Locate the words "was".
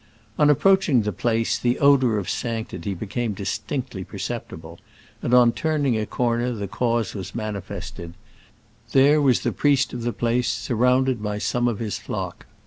7.13-7.35, 9.21-9.41